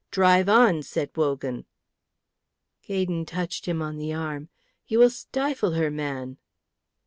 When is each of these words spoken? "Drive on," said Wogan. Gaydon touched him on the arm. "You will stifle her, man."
"Drive 0.09 0.49
on," 0.49 0.81
said 0.81 1.11
Wogan. 1.15 1.67
Gaydon 2.81 3.27
touched 3.27 3.67
him 3.67 3.83
on 3.83 3.97
the 3.97 4.11
arm. 4.11 4.49
"You 4.87 4.97
will 4.97 5.11
stifle 5.11 5.73
her, 5.73 5.91
man." 5.91 6.37